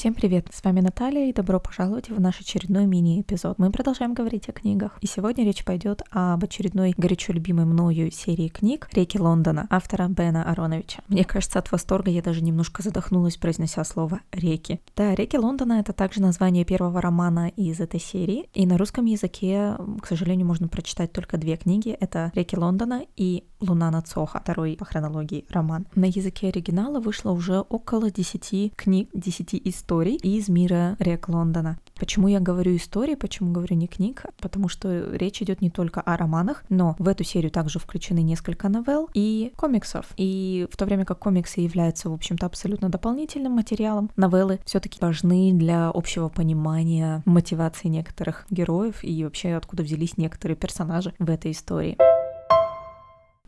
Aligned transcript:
Всем 0.00 0.14
привет, 0.14 0.46
с 0.50 0.64
вами 0.64 0.80
Наталья 0.80 1.28
и 1.28 1.32
добро 1.34 1.60
пожаловать 1.60 2.08
в 2.08 2.18
наш 2.18 2.40
очередной 2.40 2.86
мини-эпизод. 2.86 3.58
Мы 3.58 3.70
продолжаем 3.70 4.14
говорить 4.14 4.48
о 4.48 4.52
книгах, 4.52 4.96
и 5.02 5.06
сегодня 5.06 5.44
речь 5.44 5.62
пойдет 5.62 6.00
об 6.08 6.42
очередной 6.42 6.94
горячо 6.96 7.34
любимой 7.34 7.66
мною 7.66 8.10
серии 8.10 8.48
книг 8.48 8.88
«Реки 8.94 9.18
Лондона» 9.18 9.66
автора 9.68 10.08
Бена 10.08 10.50
Ароновича. 10.50 11.02
Мне 11.08 11.22
кажется, 11.22 11.58
от 11.58 11.70
восторга 11.70 12.10
я 12.10 12.22
даже 12.22 12.42
немножко 12.42 12.82
задохнулась, 12.82 13.36
произнося 13.36 13.84
слово 13.84 14.20
«реки». 14.32 14.80
Да, 14.96 15.14
«Реки 15.14 15.36
Лондона»— 15.36 15.74
это 15.80 15.92
также 15.92 16.22
название 16.22 16.64
первого 16.64 17.02
романа 17.02 17.48
из 17.48 17.78
этой 17.78 18.00
серии, 18.00 18.48
и 18.54 18.64
на 18.64 18.78
русском 18.78 19.04
языке, 19.04 19.76
к 20.00 20.06
сожалению, 20.06 20.46
можно 20.46 20.66
прочитать 20.66 21.12
только 21.12 21.36
две 21.36 21.58
книги. 21.58 21.90
Это 21.90 22.32
«Реки 22.34 22.56
Лондона» 22.56 23.02
и 23.16 23.44
«Луна 23.60 23.90
над 23.90 24.08
Сохо», 24.08 24.40
второй 24.42 24.76
по 24.76 24.84
хронологии 24.84 25.44
роман. 25.50 25.86
На 25.94 26.06
языке 26.06 26.48
оригинала 26.48 27.00
вышло 27.00 27.32
уже 27.32 27.60
около 27.60 28.10
10 28.10 28.74
книг, 28.76 29.08
10 29.14 29.54
историй 29.64 29.90
историй 29.90 30.16
из 30.16 30.48
мира 30.48 30.96
рек 30.98 31.28
Лондона. 31.28 31.78
Почему 31.98 32.28
я 32.28 32.40
говорю 32.40 32.76
истории, 32.76 33.14
почему 33.14 33.52
говорю 33.52 33.76
не 33.76 33.86
книг? 33.86 34.24
Потому 34.40 34.68
что 34.68 35.14
речь 35.16 35.42
идет 35.42 35.60
не 35.60 35.70
только 35.70 36.00
о 36.00 36.16
романах, 36.16 36.64
но 36.68 36.96
в 36.98 37.08
эту 37.08 37.24
серию 37.24 37.50
также 37.50 37.78
включены 37.78 38.20
несколько 38.20 38.68
новелл 38.68 39.10
и 39.14 39.52
комиксов. 39.56 40.06
И 40.16 40.66
в 40.70 40.76
то 40.76 40.84
время 40.84 41.04
как 41.04 41.18
комиксы 41.18 41.60
являются, 41.60 42.08
в 42.08 42.12
общем-то, 42.12 42.46
абсолютно 42.46 42.88
дополнительным 42.88 43.52
материалом, 43.52 44.10
новеллы 44.16 44.60
все-таки 44.64 44.98
важны 45.00 45.52
для 45.52 45.88
общего 45.88 46.28
понимания 46.28 47.22
мотивации 47.24 47.88
некоторых 47.88 48.46
героев 48.50 49.02
и 49.02 49.24
вообще 49.24 49.54
откуда 49.54 49.82
взялись 49.82 50.16
некоторые 50.16 50.56
персонажи 50.56 51.12
в 51.18 51.28
этой 51.28 51.50
истории. 51.50 51.96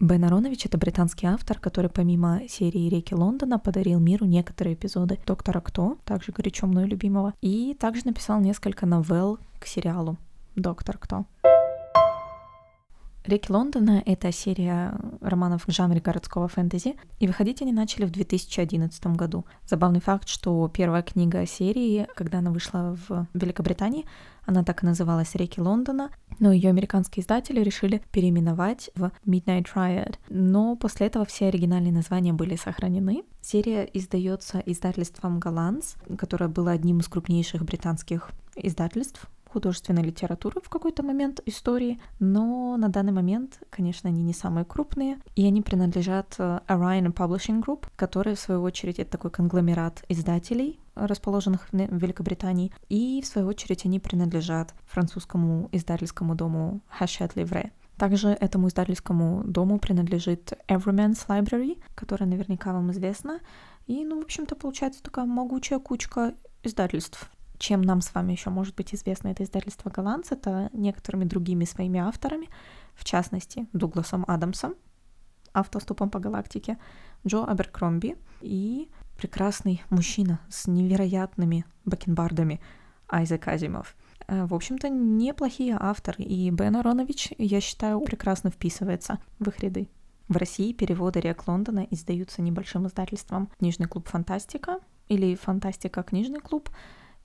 Бен 0.02 0.24
Аронович— 0.24 0.66
это 0.66 0.78
британский 0.78 1.28
автор, 1.28 1.60
который 1.60 1.88
помимо 1.88 2.40
серии 2.48 2.88
«Реки 2.88 3.14
Лондона» 3.14 3.60
подарил 3.60 4.00
миру 4.00 4.26
некоторые 4.26 4.74
эпизоды 4.74 5.20
«Доктора 5.24 5.60
Кто», 5.60 5.96
также 6.04 6.32
горячо 6.32 6.66
мною 6.66 6.88
любимого, 6.88 7.34
и 7.40 7.76
также 7.78 8.04
написал 8.06 8.40
несколько 8.40 8.84
новелл 8.84 9.38
к 9.60 9.66
сериалу 9.66 10.16
«Доктор 10.56 10.98
Кто». 10.98 11.24
«Реки 13.24 13.52
Лондона»— 13.52 14.02
это 14.06 14.32
серия 14.32 14.94
романов 15.20 15.66
в 15.66 15.72
жанре 15.72 16.00
городского 16.00 16.48
фэнтези, 16.48 16.96
и 17.20 17.26
выходить 17.28 17.62
они 17.62 17.72
начали 17.72 18.04
в 18.04 18.10
2011 18.10 19.06
году. 19.16 19.44
Забавный 19.66 20.00
факт, 20.00 20.28
что 20.28 20.68
первая 20.68 21.02
книга 21.02 21.46
серии, 21.46 22.08
когда 22.16 22.38
она 22.38 22.50
вышла 22.50 22.98
в 23.06 23.28
Великобритании, 23.32 24.06
она 24.44 24.64
так 24.64 24.82
и 24.82 24.86
называлась 24.86 25.36
«Реки 25.36 25.60
Лондона», 25.60 26.10
но 26.40 26.50
ее 26.50 26.70
американские 26.70 27.22
издатели 27.22 27.60
решили 27.60 28.02
переименовать 28.10 28.90
в 28.96 29.12
Midnight 29.24 29.66
Riot. 29.72 30.16
Но 30.28 30.74
после 30.74 31.06
этого 31.06 31.24
все 31.24 31.46
оригинальные 31.46 31.92
названия 31.92 32.32
были 32.32 32.56
сохранены. 32.56 33.22
Серия 33.40 33.84
издается 33.84 34.58
издательством 34.66 35.38
Gollancz, 35.38 35.94
которое 36.18 36.48
было 36.48 36.72
одним 36.72 36.98
из 36.98 37.06
крупнейших 37.06 37.64
британских 37.64 38.30
издательств 38.56 39.28
художественной 39.52 40.02
литературы 40.02 40.60
в 40.62 40.68
какой-то 40.68 41.02
момент 41.02 41.40
истории, 41.46 42.00
но 42.18 42.76
на 42.76 42.88
данный 42.88 43.12
момент, 43.12 43.60
конечно, 43.70 44.08
они 44.08 44.22
не 44.22 44.32
самые 44.32 44.64
крупные, 44.64 45.18
и 45.36 45.46
они 45.46 45.62
принадлежат 45.62 46.34
э, 46.38 46.60
Orion 46.68 47.12
Publishing 47.12 47.62
Group, 47.62 47.86
который, 47.96 48.34
в 48.34 48.40
свою 48.40 48.62
очередь, 48.62 48.98
это 48.98 49.10
такой 49.10 49.30
конгломерат 49.30 50.04
издателей, 50.08 50.80
расположенных 50.94 51.68
в 51.70 51.76
Великобритании, 51.76 52.72
и, 52.88 53.20
в 53.22 53.26
свою 53.26 53.48
очередь, 53.48 53.84
они 53.84 54.00
принадлежат 54.00 54.74
французскому 54.86 55.68
издательскому 55.72 56.34
дому 56.34 56.80
Hachette 57.00 57.34
Livre. 57.34 57.70
Также 57.96 58.28
этому 58.28 58.68
издательскому 58.68 59.44
дому 59.44 59.78
принадлежит 59.78 60.54
Everyman's 60.66 61.26
Library, 61.28 61.80
которая 61.94 62.28
наверняка 62.28 62.72
вам 62.72 62.90
известна. 62.90 63.40
И, 63.86 64.04
ну, 64.04 64.20
в 64.20 64.24
общем-то, 64.24 64.56
получается 64.56 65.02
такая 65.02 65.26
могучая 65.26 65.78
кучка 65.78 66.34
издательств 66.62 67.30
чем 67.62 67.80
нам 67.80 68.00
с 68.00 68.12
вами 68.12 68.32
еще 68.32 68.50
может 68.50 68.74
быть 68.74 68.92
известно 68.92 69.28
это 69.28 69.44
издательство 69.44 69.88
«Голландц», 69.88 70.32
это 70.32 70.68
некоторыми 70.72 71.24
другими 71.24 71.64
своими 71.64 72.00
авторами, 72.00 72.48
в 72.94 73.04
частности, 73.04 73.68
Дугласом 73.72 74.24
Адамсом, 74.26 74.74
автостопом 75.52 76.10
по 76.10 76.18
галактике, 76.18 76.76
Джо 77.24 77.44
Аберкромби 77.44 78.16
и 78.40 78.90
прекрасный 79.16 79.80
мужчина 79.90 80.40
с 80.48 80.66
невероятными 80.66 81.64
бакенбардами 81.84 82.60
Айзек 83.08 83.46
Азимов. 83.46 83.94
Э, 84.26 84.44
в 84.44 84.54
общем-то, 84.54 84.88
неплохие 84.88 85.76
авторы, 85.78 86.24
и 86.24 86.50
Бен 86.50 86.74
Аронович, 86.74 87.32
я 87.38 87.60
считаю, 87.60 88.00
прекрасно 88.00 88.50
вписывается 88.50 89.20
в 89.38 89.46
их 89.46 89.60
ряды. 89.60 89.88
В 90.26 90.36
России 90.36 90.72
переводы 90.72 91.20
Рек 91.20 91.46
Лондона 91.46 91.86
издаются 91.90 92.42
небольшим 92.42 92.88
издательством 92.88 93.50
«Книжный 93.60 93.86
клуб 93.86 94.08
Фантастика» 94.08 94.80
или 95.06 95.36
«Фантастика. 95.36 96.02
Книжный 96.02 96.40
клуб», 96.40 96.68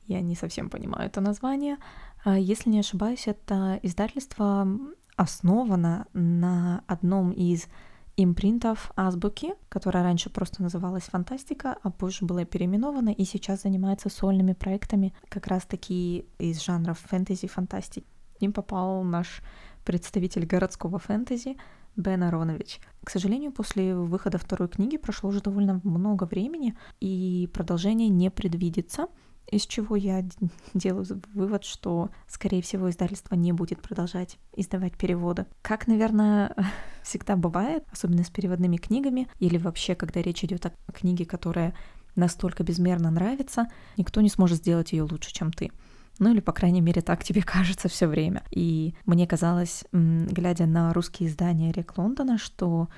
я 0.07 0.21
не 0.21 0.35
совсем 0.35 0.69
понимаю 0.69 1.07
это 1.07 1.21
название. 1.21 1.77
А, 2.23 2.37
если 2.37 2.69
не 2.69 2.79
ошибаюсь, 2.79 3.27
это 3.27 3.79
издательство 3.83 4.67
основано 5.15 6.07
на 6.13 6.83
одном 6.87 7.31
из 7.31 7.67
импринтов 8.15 8.91
азбуки, 8.95 9.53
которая 9.69 10.03
раньше 10.03 10.29
просто 10.29 10.63
называлась 10.63 11.03
«Фантастика», 11.03 11.77
а 11.83 11.91
позже 11.91 12.25
была 12.25 12.45
переименована 12.45 13.09
и 13.09 13.25
сейчас 13.25 13.61
занимается 13.61 14.09
сольными 14.09 14.53
проектами 14.53 15.13
как 15.29 15.47
раз-таки 15.47 16.25
из 16.39 16.63
жанров 16.63 16.99
фэнтези-фантастики. 16.99 18.07
Им 18.39 18.53
попал 18.53 19.03
наш 19.03 19.41
представитель 19.85 20.45
городского 20.45 20.99
фэнтези 20.99 21.57
Бен 21.95 22.23
Аронович. 22.23 22.79
К 23.03 23.09
сожалению, 23.09 23.51
после 23.51 23.95
выхода 23.95 24.37
второй 24.37 24.67
книги 24.67 24.97
прошло 24.97 25.29
уже 25.29 25.41
довольно 25.41 25.79
много 25.83 26.23
времени, 26.25 26.75
и 26.99 27.49
продолжение 27.53 28.09
не 28.09 28.31
предвидится— 28.31 29.07
из 29.49 29.65
чего 29.65 29.95
я 29.95 30.25
делаю 30.73 31.05
вывод, 31.33 31.63
что, 31.63 32.09
скорее 32.27 32.61
всего, 32.61 32.89
издательство 32.89 33.35
не 33.35 33.51
будет 33.51 33.81
продолжать 33.81 34.37
издавать 34.55 34.97
переводы. 34.97 35.45
Как, 35.61 35.87
наверное, 35.87 36.53
всегда 37.03 37.35
бывает, 37.35 37.83
особенно 37.91 38.23
с 38.23 38.29
переводными 38.29 38.77
книгами, 38.77 39.27
или 39.39 39.57
вообще, 39.57 39.95
когда 39.95 40.21
речь 40.21 40.43
идет 40.43 40.65
о 40.65 40.91
книге, 40.91 41.25
которая 41.25 41.73
настолько 42.15 42.63
безмерно 42.63 43.11
нравится, 43.11 43.67
никто 43.95 44.21
не 44.21 44.29
сможет 44.29 44.57
сделать 44.57 44.91
ее 44.91 45.03
лучше, 45.03 45.31
чем 45.31 45.51
ты. 45.53 45.71
Ну 46.19 46.31
или, 46.31 46.39
по 46.39 46.51
крайней 46.51 46.81
мере, 46.81 47.01
так 47.01 47.23
тебе 47.23 47.41
кажется 47.45 47.87
все 47.87 48.07
время. 48.07 48.43
И 48.51 48.95
мне 49.05 49.27
казалось, 49.27 49.85
глядя 49.91 50.65
на 50.65 50.93
русские 50.93 51.29
издания 51.29 51.71
Рек 51.71 51.97
Лондона, 51.97 52.37
что 52.37 52.89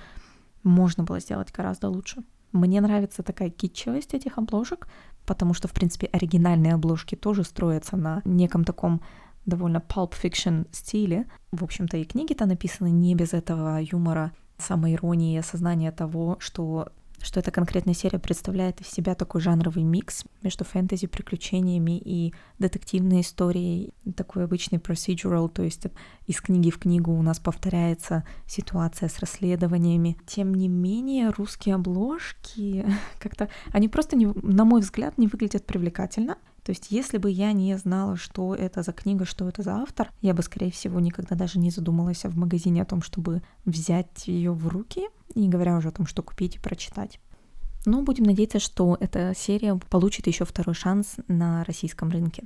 можно 0.64 1.04
было 1.04 1.20
сделать 1.20 1.52
гораздо 1.52 1.90
лучше. 1.90 2.24
Мне 2.52 2.82
нравится 2.82 3.24
такая 3.24 3.50
китчевость 3.50 4.14
этих 4.14 4.38
обложек, 4.38 4.88
потому 5.26 5.54
что, 5.54 5.68
в 5.68 5.74
принципе, 5.74 6.08
оригинальные 6.08 6.74
обложки 6.74 7.16
тоже 7.16 7.44
строятся 7.44 7.96
на 7.96 8.22
неком 8.26 8.64
таком 8.64 9.02
довольно 9.46 9.78
pulp 9.78 10.14
fiction 10.22 10.68
стиле. 10.72 11.28
В 11.52 11.64
общем-то, 11.64 11.98
и 11.98 12.06
книги-то 12.06 12.46
написаны 12.46 12.90
не 12.90 13.16
без 13.16 13.34
этого 13.34 13.80
юмора, 13.80 14.32
самоиронии 14.58 15.38
осознания 15.38 15.92
того, 15.92 16.38
что 16.40 16.90
что 17.22 17.40
эта 17.40 17.52
конкретная 17.52 17.94
серия 17.94 18.20
представляет 18.20 18.82
из 18.82 18.88
себя 18.88 19.16
такой 19.16 19.42
жанровый 19.42 19.84
микс 19.84 20.24
между 20.42 20.64
фэнтези, 20.64 21.08
приключениями 21.08 21.98
и 21.98 22.34
детективной 22.60 23.22
историей. 23.22 23.94
Такой 24.16 24.44
обычный 24.44 24.80
procedural, 24.80 25.50
то 25.50 25.64
есть 25.64 25.88
из 26.28 26.42
книги 26.42 26.70
в 26.70 26.80
книгу 26.80 27.12
у 27.12 27.22
нас 27.22 27.40
повторяется 27.40 28.24
ситуация 28.48 29.10
с 29.10 29.20
расследованиями. 29.20 30.18
Тем 30.26 30.54
не 30.54 30.68
менее, 30.68 31.30
русские 31.30 31.76
обложки 31.76 32.86
как-то, 33.20 33.50
они 33.72 33.88
просто, 33.88 34.16
не, 34.16 34.28
на 34.28 34.66
мой 34.66 34.82
взгляд, 34.82 35.18
не 35.18 35.28
выглядят 35.28 35.66
привлекательно. 35.66 36.38
То 36.64 36.72
есть, 36.72 36.92
если 36.92 37.18
бы 37.18 37.30
я 37.32 37.52
не 37.54 37.78
знала, 37.78 38.16
что 38.16 38.56
это 38.56 38.84
за 38.84 38.92
книга, 38.92 39.26
что 39.26 39.48
это 39.48 39.64
за 39.64 39.76
автор, 39.78 40.12
я 40.22 40.34
бы, 40.34 40.44
скорее 40.44 40.72
всего, 40.72 41.00
никогда 41.00 41.36
даже 41.36 41.60
не 41.60 41.72
задумалась 41.72 42.24
в 42.24 42.38
магазине 42.38 42.82
о 42.82 42.86
том, 42.86 43.02
чтобы 43.02 43.42
взять 43.66 44.28
ее 44.28 44.52
в 44.52 44.68
руки, 44.68 45.08
не 45.36 45.50
говоря 45.50 45.78
уже 45.78 45.90
о 45.90 45.94
том, 45.94 46.06
что 46.06 46.24
купить 46.24 46.56
и 46.56 46.60
прочитать. 46.60 47.20
Но 47.86 48.02
будем 48.02 48.26
надеяться, 48.26 48.60
что 48.60 48.98
эта 49.00 49.34
серия 49.36 49.76
получит 49.90 50.28
еще 50.28 50.46
второй 50.46 50.76
шанс 50.76 51.16
на 51.28 51.64
российском 51.64 52.10
рынке. 52.10 52.44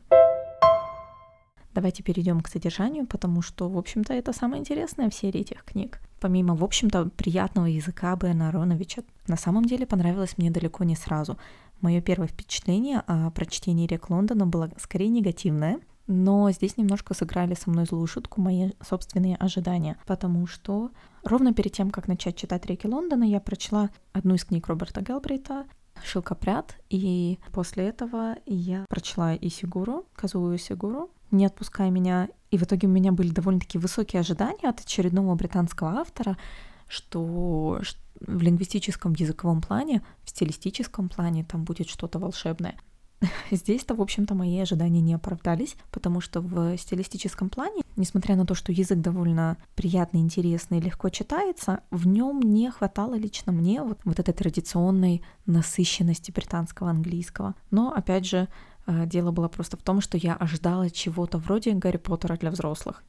Давайте 1.73 2.03
перейдем 2.03 2.41
к 2.41 2.49
содержанию, 2.49 3.07
потому 3.07 3.41
что, 3.41 3.67
в 3.67 3.77
общем-то, 3.77 4.13
это 4.13 4.31
самое 4.31 4.59
интересное 4.59 5.09
в 5.09 5.15
серии 5.15 5.41
этих 5.41 5.63
книг. 5.63 5.99
Помимо, 6.19 6.55
в 6.55 6.63
общем-то, 6.63 7.09
приятного 7.17 7.65
языка 7.65 8.15
Бена 8.15 8.49
Ароновича, 8.49 9.03
на 9.27 9.37
самом 9.37 9.65
деле 9.65 9.87
понравилось 9.87 10.37
мне 10.37 10.51
далеко 10.51 10.83
не 10.83 10.95
сразу. 10.95 11.37
Мое 11.83 11.99
первое 11.99 12.29
впечатление 12.29 13.03
о 13.07 13.29
прочтении 13.31 13.85
«Рек 13.85 14.09
Лондона» 14.09 14.47
было 14.47 14.71
скорее 14.79 15.09
негативное, 15.09 15.81
но 16.07 16.49
здесь 16.49 16.77
немножко 16.77 17.13
сыграли 17.13 17.55
со 17.55 17.69
мной 17.69 17.83
злую 17.83 18.07
шутку 18.07 18.39
мои 18.39 18.71
собственные 18.81 19.35
ожидания, 19.35 19.97
потому 20.07 20.47
что 20.47 20.91
ровно 21.25 21.53
перед 21.53 21.73
тем, 21.73 21.91
как 21.91 22.07
начать 22.07 22.37
читать 22.37 22.65
«Реки 22.67 22.87
Лондона», 22.87 23.25
я 23.25 23.41
прочла 23.41 23.89
одну 24.13 24.35
из 24.35 24.45
книг 24.45 24.67
Роберта 24.67 25.01
Гелбрейта 25.01 25.65
«Шелкопряд», 26.05 26.77
и 26.89 27.37
после 27.51 27.89
этого 27.89 28.37
я 28.45 28.85
прочла 28.87 29.35
и 29.35 29.49
Сигуру, 29.49 30.05
Казую 30.15 30.57
Сигуру, 30.59 31.11
«Не 31.31 31.47
отпускай 31.47 31.89
меня», 31.89 32.29
и 32.49 32.57
в 32.57 32.63
итоге 32.63 32.87
у 32.87 32.91
меня 32.91 33.11
были 33.11 33.31
довольно-таки 33.31 33.77
высокие 33.77 34.21
ожидания 34.21 34.69
от 34.69 34.79
очередного 34.79 35.35
британского 35.35 35.95
автора, 35.95 36.37
что 36.87 37.81
в 38.27 38.41
лингвистическом 38.41 39.13
языковом 39.13 39.61
плане, 39.61 40.01
в 40.23 40.29
стилистическом 40.29 41.09
плане 41.09 41.43
там 41.43 41.63
будет 41.63 41.89
что-то 41.89 42.19
волшебное. 42.19 42.75
Здесь-то, 43.51 43.95
в 43.95 44.01
общем-то, 44.01 44.35
мои 44.35 44.59
ожидания 44.59 45.01
не 45.01 45.13
оправдались, 45.13 45.75
потому 45.91 46.21
что 46.21 46.41
в 46.41 46.77
стилистическом 46.77 47.49
плане, 47.49 47.83
несмотря 47.95 48.35
на 48.35 48.45
то, 48.45 48.55
что 48.55 48.71
язык 48.71 48.99
довольно 48.99 49.57
приятный, 49.75 50.21
интересный, 50.21 50.79
легко 50.79 51.09
читается, 51.09 51.81
в 51.91 52.07
нем 52.07 52.41
не 52.41 52.69
хватало 52.71 53.15
лично 53.15 53.51
мне 53.51 53.81
вот, 53.81 53.99
вот 54.03 54.19
этой 54.19 54.33
традиционной 54.33 55.23
насыщенности 55.45 56.31
британского 56.31 56.89
английского. 56.89 57.55
Но, 57.71 57.93
опять 57.93 58.25
же, 58.25 58.47
э, 58.85 59.05
дело 59.05 59.31
было 59.31 59.47
просто 59.47 59.77
в 59.77 59.81
том, 59.81 60.01
что 60.01 60.17
я 60.17 60.35
ожидала 60.35 60.89
чего-то 60.89 61.37
вроде 61.37 61.73
Гарри 61.73 61.97
Поттера 61.97 62.37
для 62.37 62.51
взрослых. 62.51 63.03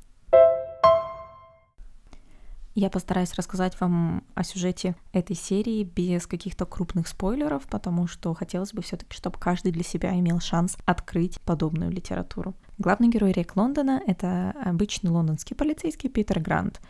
Я 2.75 2.91
постараюсь 2.91 3.33
рассказать 3.35 3.81
вам 3.81 4.25
о 4.35 4.43
сюжете 4.43 4.97
этой 5.13 5.37
серии 5.37 5.85
без 5.85 6.27
каких-то 6.27 6.67
крупных 6.67 7.07
спойлеров, 7.07 7.63
потому 7.69 8.09
что 8.09 8.35
хотелось 8.35 8.73
бы 8.73 8.83
все-таки, 8.83 9.15
чтобы 9.15 9.39
каждый 9.39 9.71
для 9.71 9.85
себя 9.85 10.13
имел 10.19 10.41
шанс 10.41 10.77
открыть 10.85 11.41
подобную 11.43 11.93
литературу. 11.93 12.53
Главный 12.79 13.09
герой 13.09 13.31
рек 13.31 13.55
Лондона— 13.55 14.03
это 14.09 14.53
обычный 14.65 15.11
лондонский 15.11 15.55
полицейский 15.55 16.11
Питер 16.11 16.41
Грант. 16.41 16.81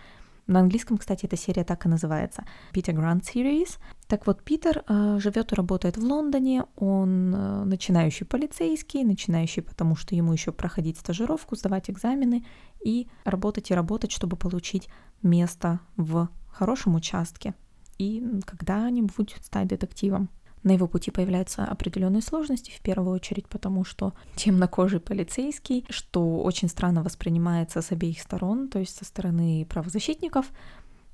На 0.46 0.60
английском, 0.60 0.98
кстати, 0.98 1.24
эта 1.24 1.36
серия 1.36 1.64
так 1.64 1.86
и 1.86 1.88
называется. 1.88 2.44
Peter 2.72 2.94
Grant 2.94 3.22
Series. 3.22 3.78
Так 4.08 4.26
вот, 4.26 4.42
Питер 4.42 4.84
э, 4.86 5.18
живет 5.18 5.52
и 5.52 5.54
работает 5.54 5.96
в 5.96 6.04
Лондоне. 6.04 6.64
Он 6.76 7.34
э, 7.34 7.64
начинающий 7.64 8.26
полицейский, 8.26 9.04
начинающий, 9.04 9.62
потому 9.62 9.96
что 9.96 10.14
ему 10.14 10.32
еще 10.32 10.52
проходить 10.52 10.98
стажировку, 10.98 11.56
сдавать 11.56 11.88
экзамены 11.88 12.44
и 12.84 13.08
работать 13.24 13.70
и 13.70 13.74
работать, 13.74 14.12
чтобы 14.12 14.36
получить 14.36 14.88
место 15.22 15.80
в 15.96 16.28
хорошем 16.48 16.94
участке 16.94 17.54
и 17.98 18.22
когда-нибудь 18.44 19.36
стать 19.40 19.68
детективом. 19.68 20.28
На 20.64 20.72
его 20.72 20.88
пути 20.88 21.10
появляются 21.10 21.64
определенные 21.64 22.22
сложности, 22.22 22.72
в 22.72 22.80
первую 22.80 23.14
очередь 23.14 23.46
потому, 23.46 23.84
что 23.84 24.14
темнокожий 24.34 24.98
полицейский, 24.98 25.84
что 25.90 26.42
очень 26.42 26.68
странно 26.68 27.02
воспринимается 27.02 27.82
с 27.82 27.92
обеих 27.92 28.20
сторон, 28.20 28.68
то 28.68 28.78
есть 28.78 28.96
со 28.96 29.04
стороны 29.04 29.66
правозащитников 29.68 30.46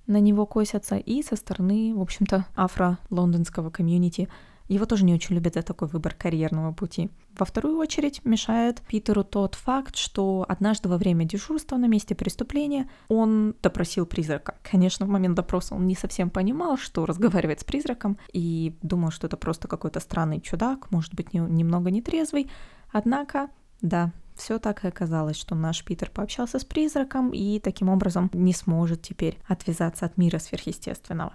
на 0.06 0.20
него 0.20 0.46
косятся, 0.46 0.96
и 0.96 1.22
со 1.22 1.36
стороны, 1.36 1.92
в 1.94 2.00
общем-то, 2.00 2.46
афро-лондонского 2.56 3.70
комьюнити– 3.70 4.28
его 4.74 4.86
тоже 4.86 5.04
не 5.04 5.14
очень 5.14 5.34
любят 5.34 5.54
за 5.54 5.62
такой 5.62 5.88
выбор 5.88 6.14
карьерного 6.14 6.72
пути. 6.72 7.10
Во 7.38 7.44
вторую 7.44 7.78
очередь 7.78 8.24
мешает 8.24 8.80
Питеру 8.82 9.24
тот 9.24 9.54
факт, 9.56 9.96
что 9.96 10.44
однажды 10.48 10.88
во 10.88 10.96
время 10.96 11.24
дежурства 11.24 11.76
на 11.76 11.86
месте 11.86 12.14
преступления 12.14 12.88
он 13.08 13.54
допросил 13.62 14.06
призрака. 14.06 14.54
Конечно, 14.62 15.06
в 15.06 15.08
момент 15.08 15.34
допроса 15.34 15.74
он 15.74 15.86
не 15.86 15.96
совсем 15.96 16.30
понимал, 16.30 16.76
что 16.76 17.04
разговаривает 17.04 17.60
с 17.60 17.64
призраком, 17.64 18.18
и 18.32 18.76
думал, 18.82 19.10
что 19.10 19.26
это 19.26 19.36
просто 19.36 19.68
какой-то 19.68 20.00
странный 20.00 20.40
чудак, 20.40 20.90
может 20.90 21.14
быть, 21.14 21.32
немного 21.32 21.90
нетрезвый. 21.90 22.50
Однако, 22.92 23.48
да, 23.80 24.12
все 24.36 24.58
так 24.58 24.84
и 24.84 24.88
оказалось, 24.88 25.36
что 25.36 25.54
наш 25.54 25.84
Питер 25.84 26.10
пообщался 26.10 26.58
с 26.58 26.64
призраком 26.64 27.30
и 27.30 27.58
таким 27.58 27.88
образом 27.88 28.30
не 28.32 28.52
сможет 28.52 29.02
теперь 29.02 29.38
отвязаться 29.46 30.06
от 30.06 30.16
мира 30.16 30.38
сверхъестественного. 30.38 31.32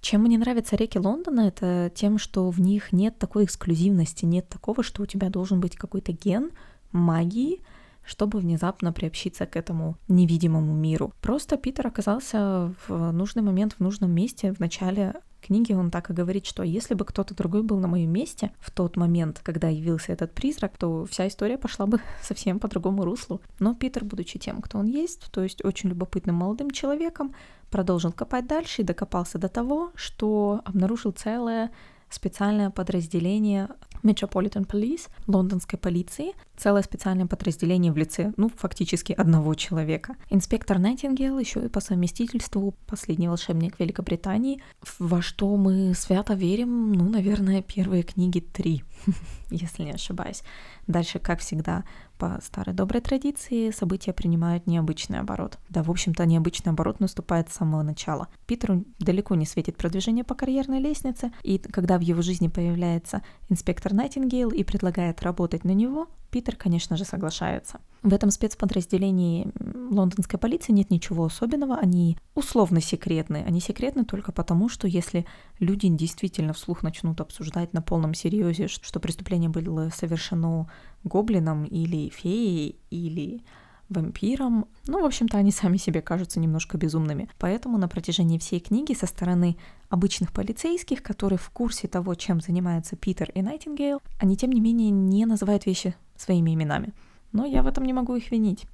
Чем 0.00 0.22
мне 0.22 0.38
нравятся 0.38 0.76
реки 0.76 0.98
Лондона, 0.98 1.40
это 1.40 1.90
тем, 1.94 2.18
что 2.18 2.48
в 2.50 2.58
них 2.60 2.92
нет 2.92 3.18
такой 3.18 3.44
эксклюзивности, 3.44 4.24
нет 4.24 4.48
такого, 4.48 4.82
что 4.82 5.02
у 5.02 5.06
тебя 5.06 5.28
должен 5.28 5.60
быть 5.60 5.76
какой-то 5.76 6.12
ген 6.12 6.50
магии, 6.92 7.60
чтобы 8.04 8.38
внезапно 8.38 8.92
приобщиться 8.92 9.46
к 9.46 9.56
этому 9.56 9.96
невидимому 10.08 10.74
миру. 10.74 11.12
Просто 11.20 11.56
Питер 11.56 11.86
оказался 11.86 12.74
в 12.86 13.12
нужный 13.12 13.42
момент 13.42 13.74
в 13.74 13.80
нужном 13.80 14.10
месте 14.10 14.52
в 14.52 14.60
начале 14.60 15.14
книги 15.40 15.72
он 15.72 15.90
так 15.90 16.10
и 16.10 16.12
говорит, 16.12 16.46
что 16.46 16.62
если 16.62 16.94
бы 16.94 17.04
кто-то 17.04 17.34
другой 17.34 17.62
был 17.62 17.78
на 17.78 17.88
моем 17.88 18.10
месте 18.10 18.52
в 18.60 18.70
тот 18.70 18.96
момент, 18.96 19.40
когда 19.42 19.68
явился 19.68 20.12
этот 20.12 20.32
призрак, 20.32 20.76
то 20.76 21.06
вся 21.06 21.26
история 21.26 21.58
пошла 21.58 21.86
бы 21.86 22.00
совсем 22.22 22.58
по 22.58 22.68
другому 22.68 23.04
руслу. 23.04 23.40
Но 23.58 23.74
Питер, 23.74 24.04
будучи 24.04 24.38
тем, 24.38 24.60
кто 24.62 24.78
он 24.78 24.86
есть, 24.86 25.30
то 25.32 25.42
есть 25.42 25.64
очень 25.64 25.90
любопытным 25.90 26.36
молодым 26.36 26.70
человеком, 26.70 27.34
продолжил 27.70 28.12
копать 28.12 28.46
дальше 28.46 28.82
и 28.82 28.84
докопался 28.84 29.38
до 29.38 29.48
того, 29.48 29.92
что 29.94 30.60
обнаружил 30.64 31.12
целое 31.12 31.70
специальное 32.10 32.70
подразделение 32.70 33.68
Metropolitan 34.02 34.66
Police, 34.66 35.08
лондонской 35.26 35.78
полиции, 35.78 36.32
целое 36.56 36.82
специальное 36.82 37.26
подразделение 37.26 37.92
в 37.92 37.96
лице, 37.96 38.32
ну, 38.36 38.50
фактически 38.56 39.12
одного 39.12 39.54
человека. 39.54 40.16
Инспектор 40.30 40.78
Найтингел 40.78 41.38
еще 41.38 41.64
и 41.64 41.68
по 41.68 41.80
совместительству 41.80 42.74
последний 42.86 43.28
волшебник 43.28 43.78
Великобритании, 43.78 44.62
во 44.98 45.22
что 45.22 45.56
мы 45.56 45.94
свято 45.94 46.34
верим, 46.34 46.92
ну, 46.92 47.08
наверное, 47.08 47.62
первые 47.62 48.02
книги 48.02 48.40
три, 48.40 48.84
если 49.50 49.84
не 49.84 49.92
ошибаюсь. 49.92 50.42
Дальше, 50.86 51.18
как 51.18 51.40
всегда, 51.40 51.84
по 52.20 52.38
старой 52.42 52.74
доброй 52.74 53.00
традиции 53.00 53.70
события 53.70 54.12
принимают 54.12 54.66
необычный 54.66 55.20
оборот. 55.20 55.58
Да, 55.70 55.82
в 55.82 55.90
общем-то, 55.90 56.26
необычный 56.26 56.72
оборот 56.72 57.00
наступает 57.00 57.48
с 57.48 57.54
самого 57.54 57.82
начала. 57.82 58.28
Питеру 58.46 58.84
далеко 58.98 59.34
не 59.34 59.46
светит 59.46 59.78
продвижение 59.78 60.22
по 60.22 60.34
карьерной 60.34 60.80
лестнице, 60.80 61.32
и 61.42 61.58
когда 61.58 61.96
в 61.96 62.02
его 62.02 62.20
жизни 62.20 62.48
появляется 62.48 63.22
инспектор 63.48 63.94
Найтингейл 63.94 64.50
и 64.50 64.62
предлагает 64.64 65.22
работать 65.22 65.64
на 65.64 65.70
него, 65.70 66.08
Питер, 66.30 66.54
конечно 66.54 66.96
же, 66.96 67.04
соглашается. 67.04 67.80
В 68.02 68.14
этом 68.14 68.30
спецподразделении 68.30 69.50
лондонской 69.90 70.38
полиции 70.38 70.72
нет 70.72 70.90
ничего 70.90 71.24
особенного, 71.24 71.76
они 71.76 72.16
условно 72.34 72.80
секретны. 72.80 73.44
Они 73.46 73.60
секретны 73.60 74.04
только 74.04 74.30
потому, 74.30 74.68
что 74.68 74.86
если 74.86 75.26
люди 75.58 75.88
действительно 75.88 76.52
вслух 76.52 76.82
начнут 76.82 77.20
обсуждать 77.20 77.72
на 77.72 77.82
полном 77.82 78.14
серьезе, 78.14 78.68
что 78.68 79.00
преступление 79.00 79.50
было 79.50 79.90
совершено 79.90 80.70
гоблином 81.04 81.64
или 81.64 82.08
феей 82.10 82.76
или 82.90 83.42
вампиром. 83.90 84.66
Ну, 84.86 85.02
в 85.02 85.04
общем-то, 85.04 85.36
они 85.36 85.50
сами 85.50 85.76
себе 85.76 86.00
кажутся 86.00 86.40
немножко 86.40 86.78
безумными. 86.78 87.28
Поэтому 87.38 87.76
на 87.76 87.88
протяжении 87.88 88.38
всей 88.38 88.60
книги 88.60 88.94
со 88.94 89.06
стороны 89.06 89.56
обычных 89.88 90.32
полицейских, 90.32 91.02
которые 91.02 91.38
в 91.38 91.50
курсе 91.50 91.88
того, 91.88 92.14
чем 92.14 92.40
занимается 92.40 92.96
Питер 92.96 93.30
и 93.34 93.42
Найтингейл, 93.42 94.00
они, 94.18 94.36
тем 94.36 94.50
не 94.50 94.60
менее, 94.60 94.90
не 94.90 95.26
называют 95.26 95.66
вещи 95.66 95.94
своими 96.16 96.54
именами. 96.54 96.92
Но 97.32 97.44
я 97.44 97.62
в 97.62 97.66
этом 97.66 97.84
не 97.84 97.92
могу 97.92 98.14
их 98.14 98.30
винить. 98.30 98.66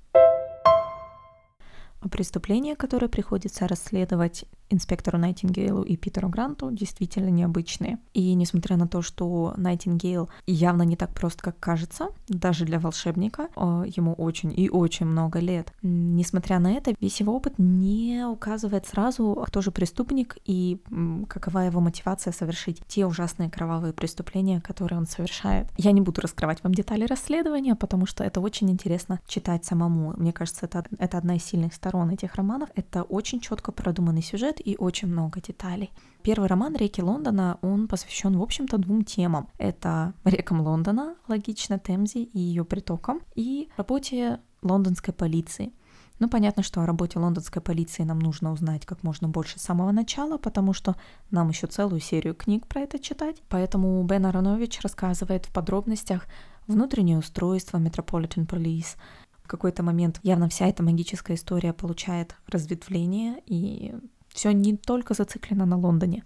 А 2.01 2.09
преступления, 2.09 2.77
которые 2.77 3.09
приходится 3.09 3.67
расследовать 3.67 4.45
инспектору 4.71 5.19
Найтингейлу 5.19 5.83
и 5.83 5.97
Питеру 5.97 6.29
Гранту, 6.29 6.71
действительно 6.71 7.29
необычные. 7.29 7.99
И 8.15 8.35
несмотря 8.35 8.77
на 8.77 8.87
то, 8.87 9.03
что 9.03 9.55
Найтингейл 9.57 10.29
явно 10.47 10.83
не 10.83 10.97
так 10.97 11.11
прост, 11.11 11.41
как 11.41 11.59
кажется, 11.59 12.09
даже 12.29 12.65
для 12.65 12.79
волшебника, 12.79 13.49
а, 13.57 13.85
ему 13.87 14.13
очень 14.15 14.53
и 14.57 14.69
очень 14.69 15.07
много 15.07 15.39
лет, 15.39 15.73
несмотря 15.83 16.59
на 16.59 16.73
это, 16.73 16.95
весь 17.01 17.21
его 17.21 17.35
опыт 17.35 17.55
не 17.59 18.27
указывает 18.27 18.87
сразу, 18.87 19.45
кто 19.47 19.61
же 19.61 19.71
преступник 19.71 20.37
и 20.45 20.81
какова 21.29 21.61
его 21.61 21.81
мотивация 21.81 22.33
совершить 22.33 22.83
те 22.87 23.07
ужасные 23.07 23.51
кровавые 23.51 23.93
преступления, 23.93 24.61
которые 24.61 24.99
он 24.99 25.07
совершает. 25.07 25.69
Я 25.77 25.93
не 25.93 26.01
буду 26.01 26.21
раскрывать 26.21 26.63
вам 26.63 26.75
детали 26.75 27.05
расследования, 27.05 27.75
потому 27.75 28.07
что 28.07 28.25
это 28.25 28.41
очень 28.41 28.71
интересно 28.71 29.21
читать 29.27 29.65
самому. 29.65 30.15
Мне 30.17 30.33
кажется, 30.33 30.67
это, 30.67 30.85
это 30.99 31.19
одна 31.19 31.37
из 31.37 31.45
сильных 31.45 31.75
сторон 31.75 32.11
этих 32.11 32.35
романов. 32.35 32.69
Это 32.75 33.03
очень 33.03 33.41
четко 33.41 33.73
продуманный 33.73 34.23
сюжет, 34.23 34.56
сюжет 34.57 34.61
и 34.65 34.77
очень 34.79 35.09
много 35.09 35.41
деталей. 35.41 35.91
Первый 36.23 36.49
роман 36.49 36.77
«Реки 36.77 37.03
Лондона», 37.03 37.59
он 37.63 37.89
посвящен, 37.89 38.37
в 38.37 38.43
общем-то, 38.43 38.79
двум 38.79 39.05
темам. 39.05 39.49
Это 39.59 40.13
рекам 40.25 40.61
Лондона, 40.61 41.15
логично, 41.29 41.79
Темзе 41.79 42.23
и 42.23 42.39
ее 42.39 42.65
притокам, 42.65 43.21
и 43.37 43.69
работе 43.77 44.39
лондонской 44.63 45.15
полиции. 45.15 45.73
Ну, 46.19 46.29
понятно, 46.29 46.63
что 46.63 46.81
о 46.81 46.87
работе 46.87 47.19
лондонской 47.19 47.61
полиции 47.61 48.05
нам 48.05 48.19
нужно 48.19 48.53
узнать 48.53 48.87
как 48.87 49.03
можно 49.03 49.29
больше 49.29 49.59
с 49.59 49.63
самого 49.63 49.93
начала, 49.93 50.39
потому 50.39 50.73
что 50.73 50.95
нам 51.31 51.51
еще 51.51 51.67
целую 51.67 52.01
серию 52.01 52.35
книг 52.35 52.67
про 52.67 52.81
это 52.81 52.99
читать. 52.99 53.43
Поэтому 53.49 54.03
Бен 54.05 54.25
Аронович 54.25 54.81
рассказывает 54.81 55.45
в 55.45 55.53
подробностях 55.53 56.27
внутреннее 56.67 57.19
устройство 57.19 57.79
Metropolitan 57.79 58.47
Police. 58.47 58.97
В 59.45 59.49
какой-то 59.49 59.83
момент 59.83 60.19
явно 60.23 60.49
вся 60.49 60.67
эта 60.67 60.83
магическая 60.83 61.37
история 61.37 61.73
получает 61.73 62.35
разветвление, 62.49 63.43
и 63.47 63.95
все 64.37 64.53
не 64.53 64.77
только 64.77 65.15
зациклено 65.15 65.65
на 65.65 65.79
Лондоне. 65.79 66.23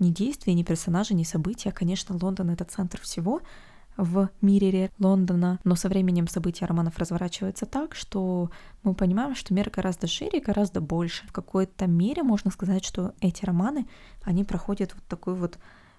Ни 0.00 0.10
действия, 0.10 0.52
ни 0.52 0.64
персонажи, 0.64 1.14
ни 1.14 1.22
события. 1.22 1.70
Конечно, 1.70 2.18
Лондон— 2.20 2.50
это 2.50 2.64
центр 2.64 3.00
всего 3.00 3.40
в 3.96 4.28
мире 4.42 4.90
Лондона, 4.98 5.58
но 5.64 5.76
со 5.76 5.88
временем 5.88 6.28
события 6.28 6.66
романов 6.66 6.98
разворачиваются 6.98 7.64
так, 7.64 7.94
что 7.94 8.50
мы 8.82 8.94
понимаем, 8.94 9.34
что 9.34 9.54
мир 9.54 9.70
гораздо 9.70 10.06
шире, 10.06 10.40
гораздо 10.40 10.80
больше. 10.80 11.26
В 11.28 11.32
какой-то 11.32 11.86
мере 11.86 12.22
можно 12.24 12.50
сказать, 12.50 12.84
что 12.84 13.14
эти 13.20 13.44
романы, 13.44 13.86
они 14.22 14.44
проходят 14.44 14.92
вот 14.94 15.04
такую 15.04 15.36
вот 15.36 15.58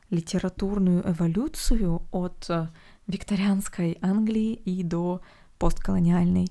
литературную 0.10 1.02
эволюцию 1.10 2.02
от 2.12 2.46
э, 2.50 2.68
викторианской 3.08 3.98
Англии 4.02 4.54
и 4.54 4.84
до 4.84 5.22
постколониальной 5.58 6.50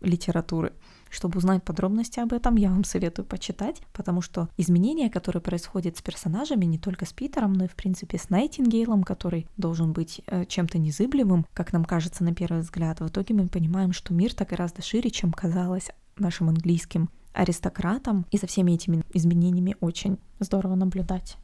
литературы. 0.00 0.72
Чтобы 1.10 1.38
узнать 1.38 1.64
подробности 1.64 2.20
об 2.20 2.32
этом, 2.32 2.54
я 2.54 2.70
вам 2.70 2.84
советую 2.84 3.26
почитать, 3.26 3.82
потому 3.92 4.22
что 4.22 4.48
изменения, 4.56 5.10
которые 5.10 5.42
происходят 5.42 5.98
с 5.98 6.02
персонажами, 6.02 6.64
не 6.64 6.78
только 6.78 7.04
с 7.04 7.12
Питером, 7.12 7.52
но 7.52 7.64
и, 7.64 7.68
в 7.68 7.74
принципе, 7.74 8.16
с 8.16 8.30
Найтингейлом, 8.30 9.02
который 9.02 9.46
должен 9.56 9.92
быть 9.92 10.22
э, 10.26 10.44
чем-то 10.46 10.78
незыблемым, 10.78 11.46
как 11.52 11.72
нам 11.72 11.84
кажется 11.84 12.22
на 12.22 12.32
первый 12.32 12.60
взгляд, 12.60 13.00
в 13.00 13.08
итоге 13.08 13.34
мы 13.34 13.48
понимаем, 13.48 13.92
что 13.92 14.14
мир 14.14 14.32
так 14.32 14.50
гораздо 14.50 14.82
шире, 14.82 15.10
чем 15.10 15.32
казалось 15.32 15.90
нашим 16.16 16.48
английским 16.48 17.10
аристократам, 17.32 18.24
и 18.30 18.38
за 18.38 18.46
всеми 18.46 18.72
этими 18.72 19.02
изменениями 19.12 19.76
очень 19.80 20.18
здорово 20.38 20.76
наблюдать. 20.76 21.36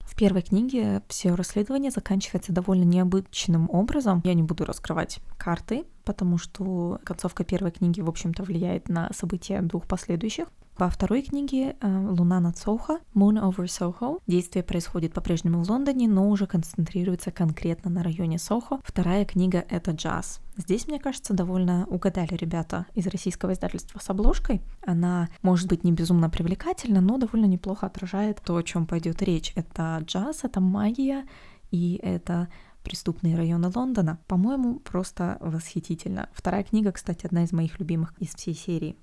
В 0.00 0.14
первой 0.14 0.42
книге 0.42 1.02
все 1.08 1.34
расследование 1.34 1.90
заканчивается 1.90 2.52
довольно 2.52 2.84
необычным 2.84 3.68
образом. 3.70 4.22
Я 4.24 4.34
не 4.34 4.42
буду 4.42 4.64
раскрывать 4.64 5.18
карты, 5.36 5.84
потому 6.06 6.38
что 6.38 6.98
концовка 7.04 7.44
первой 7.44 7.72
книги, 7.72 8.00
в 8.00 8.08
общем-то, 8.08 8.44
влияет 8.44 8.88
на 8.88 9.10
события 9.12 9.60
двух 9.60 9.86
последующих. 9.86 10.46
Во 10.78 10.90
второй 10.90 11.22
книге 11.22 11.74
э, 11.80 12.06
«Луна 12.10 12.38
над 12.38 12.58
Сохо» 12.58 12.98
«Moon 13.14 13.42
over 13.42 13.64
Soho» 13.64 14.20
действие 14.26 14.62
происходит 14.62 15.14
по-прежнему 15.14 15.64
в 15.64 15.70
Лондоне, 15.70 16.06
но 16.06 16.28
уже 16.28 16.46
концентрируется 16.46 17.30
конкретно 17.30 17.90
на 17.90 18.02
районе 18.02 18.38
Сохо. 18.38 18.78
Вторая 18.84 19.24
книга— 19.24 19.64
это 19.70 19.92
джаз. 19.92 20.40
Здесь, 20.58 20.86
мне 20.86 21.00
кажется, 21.00 21.32
довольно 21.32 21.86
угадали 21.86 22.34
ребята 22.34 22.84
из 22.94 23.06
российского 23.06 23.54
издательства 23.54 23.98
с 24.00 24.10
обложкой. 24.10 24.60
Она 24.86 25.28
может 25.40 25.66
быть 25.66 25.82
не 25.82 25.92
безумно 25.92 26.28
привлекательна, 26.28 27.00
но 27.00 27.16
довольно 27.16 27.46
неплохо 27.46 27.86
отражает 27.86 28.42
то, 28.44 28.54
о 28.54 28.62
чем 28.62 28.86
пойдет 28.86 29.22
речь. 29.22 29.52
Это 29.56 29.98
джаз, 30.04 30.44
это 30.44 30.60
магия, 30.60 31.24
и 31.70 31.98
это 32.02 32.48
преступные 32.86 33.36
районы 33.36 33.68
Лондона. 33.74 34.20
По-моему, 34.28 34.78
просто 34.78 35.38
восхитительно. 35.40 36.28
Вторая 36.32 36.62
книга, 36.62 36.92
кстати, 36.92 37.26
одна 37.26 37.42
из 37.42 37.50
моих 37.50 37.80
любимых 37.80 38.14
из 38.20 38.32
всей 38.36 38.54
серии. 38.54 38.96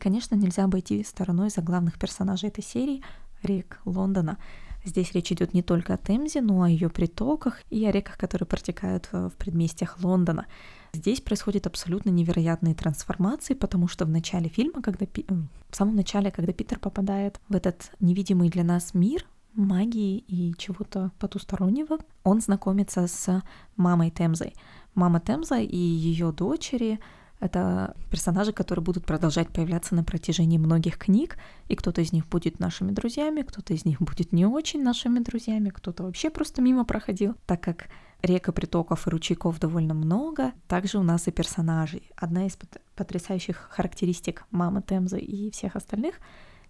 Конечно, 0.00 0.34
нельзя 0.34 0.64
обойти 0.64 1.04
стороной 1.04 1.50
за 1.50 1.60
главных 1.60 1.98
персонажей 1.98 2.48
этой 2.48 2.64
серии— 2.64 3.02
рек 3.42 3.78
Лондона. 3.84 4.38
Здесь 4.86 5.12
речь 5.12 5.32
идет 5.32 5.52
не 5.52 5.62
только 5.62 5.94
о 5.94 5.98
Темзе, 5.98 6.40
но 6.40 6.66
и 6.66 6.70
о 6.70 6.72
ее 6.72 6.88
притоках 6.88 7.60
и 7.68 7.84
о 7.84 7.90
реках, 7.90 8.16
которые 8.16 8.46
протекают 8.46 9.08
в 9.12 9.32
предместьях 9.36 9.98
Лондона. 10.02 10.46
Здесь 10.94 11.20
происходят 11.20 11.66
абсолютно 11.66 12.08
невероятные 12.08 12.74
трансформации, 12.74 13.52
потому 13.52 13.86
что 13.86 14.06
в 14.06 14.10
начале 14.10 14.48
фильма, 14.48 14.80
когда 14.80 15.06
в 15.06 15.76
самом 15.76 15.96
начале, 15.96 16.30
когда 16.30 16.54
Питер 16.54 16.78
попадает 16.78 17.38
в 17.50 17.54
этот 17.54 17.90
невидимый 18.00 18.48
для 18.48 18.64
нас 18.64 18.94
мир 18.94 19.26
магии 19.54 20.18
и 20.18 20.54
чего-то 20.56 21.12
потустороннего, 21.18 21.98
он 22.22 22.40
знакомится 22.40 23.06
с 23.06 23.42
мамой 23.76 24.10
Темзой. 24.10 24.54
Мама 24.94 25.20
Темза 25.20 25.58
и 25.58 25.76
ее 25.76 26.32
дочери 26.32 27.00
это 27.40 27.94
персонажи, 28.10 28.52
которые 28.52 28.82
будут 28.82 29.04
продолжать 29.04 29.48
появляться 29.48 29.94
на 29.94 30.02
протяжении 30.02 30.56
многих 30.56 30.96
книг, 30.96 31.36
и 31.68 31.74
кто-то 31.74 32.00
из 32.00 32.12
них 32.12 32.26
будет 32.26 32.58
нашими 32.58 32.90
друзьями, 32.90 33.42
кто-то 33.42 33.74
из 33.74 33.84
них 33.84 34.00
будет 34.00 34.32
не 34.32 34.46
очень 34.46 34.82
нашими 34.82 35.18
друзьями, 35.18 35.68
кто-то 35.68 36.04
вообще 36.04 36.30
просто 36.30 36.62
мимо 36.62 36.84
проходил, 36.84 37.34
так 37.44 37.60
как 37.60 37.88
река 38.22 38.52
притоков 38.52 39.06
и 39.06 39.10
ручейков 39.10 39.60
довольно 39.60 39.92
много. 39.92 40.52
Также 40.68 40.98
у 40.98 41.02
нас 41.02 41.28
и 41.28 41.32
персонажей. 41.32 42.10
Одна 42.16 42.46
из 42.46 42.56
потрясающих 42.94 43.68
характеристик 43.70 44.46
мамы 44.50 44.80
Темзы 44.80 45.18
и 45.18 45.50
всех 45.50 45.76
остальных 45.76 46.20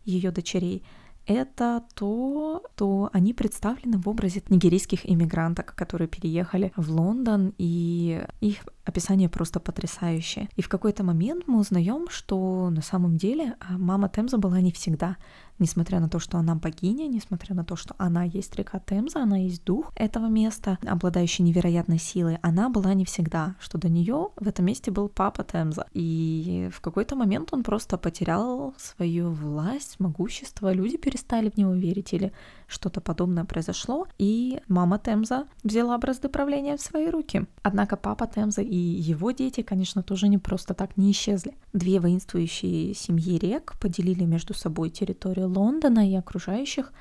ее 0.05 0.33
дочерей— 0.33 0.85
это 1.27 1.85
то, 1.95 2.63
то 2.77 3.11
они 3.13 3.33
представлены 3.33 3.99
в 3.99 4.09
образе 4.09 4.43
нигерийских 4.49 5.09
иммигранток, 5.09 5.75
которые 5.75 6.09
переехали 6.09 6.73
в 6.77 6.91
Лондон, 6.91 7.55
и 7.59 8.23
их 8.41 8.59
описание 8.85 9.29
просто 9.29 9.61
потрясающее. 9.61 10.49
И 10.57 10.63
в 10.63 10.69
какой-то 10.69 11.05
момент 11.05 11.45
мы 11.47 11.59
узнаем, 11.59 12.09
что 12.11 12.71
на 12.71 12.83
самом 12.83 13.17
деле 13.17 13.55
а, 13.61 13.79
мама 13.79 14.09
Темза 14.09 14.39
была 14.39 14.61
не 14.61 14.73
всегда 14.73 15.17
несмотря 15.59 16.01
на 16.01 16.09
то, 16.09 16.19
что 16.19 16.39
она 16.39 16.55
богиня, 16.55 17.07
несмотря 17.07 17.55
на 17.55 17.65
то, 17.65 17.77
что 17.77 17.95
она 17.99 18.25
есть 18.25 18.55
река 18.57 18.81
Темза, 18.81 19.23
она 19.23 19.37
есть 19.37 19.65
дух 19.65 19.93
этого 19.95 20.27
места, 20.27 20.79
обладающий 20.87 21.45
невероятной 21.45 21.99
силой, 21.99 22.39
она 22.43 22.69
была 22.69 22.95
не 22.95 23.05
всегда, 23.05 23.55
что 23.61 23.79
до 23.79 23.89
нее 23.89 24.31
в 24.37 24.49
этом 24.49 24.65
месте 24.67 24.91
был 24.91 25.09
папа 25.09 25.45
Темза. 25.45 25.87
И 25.93 26.69
в 26.73 26.81
какой-то 26.81 27.17
момент 27.17 27.53
он 27.53 27.63
просто 27.63 27.99
потерял 27.99 28.75
свою 28.77 29.31
власть, 29.31 30.01
могущество, 30.01 30.73
люди 30.73 30.97
перестали 30.97 31.51
в 31.51 31.57
него 31.57 31.73
верить 31.75 32.13
или 32.13 32.33
что-то 32.67 33.01
подобное 33.01 33.45
произошло, 33.45 34.07
и 34.19 34.61
мама 34.69 34.99
Темза 34.99 35.47
взяла 35.63 35.97
бразды 35.99 36.29
правления 36.29 36.77
в 36.77 36.81
свои 36.81 37.09
руки. 37.09 37.47
Однако 37.63 37.97
папа 37.97 38.27
Темза 38.27 38.63
и 38.63 38.77
его 38.77 39.31
дети, 39.31 39.63
конечно, 39.63 40.03
тоже 40.03 40.29
не 40.29 40.39
просто 40.39 40.75
так 40.75 40.97
не 40.97 41.11
исчезли. 41.11 41.55
Две 41.73 42.01
воинствующие 42.01 42.95
семьи 42.95 43.39
рек 43.39 43.75
поделили 43.81 44.25
между 44.25 44.55
собой 44.55 44.91
территорию 44.91 45.49
Лондона 45.49 46.09
и 46.09 46.15
окружающих 46.15 46.93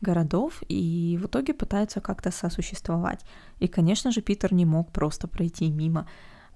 городов 0.00 0.62
и 0.68 1.18
в 1.20 1.26
итоге 1.26 1.54
пытаются 1.54 2.00
как-то 2.00 2.30
сосуществовать. 2.30 3.24
И, 3.58 3.66
конечно 3.66 4.10
же, 4.12 4.20
Питер 4.20 4.54
не 4.54 4.64
мог 4.64 4.92
просто 4.92 5.26
пройти 5.26 5.70
мимо. 5.70 6.08